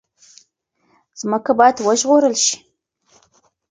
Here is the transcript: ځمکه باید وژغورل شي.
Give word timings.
ځمکه 1.19 1.51
باید 1.59 1.77
وژغورل 1.87 2.35
شي. 2.45 2.57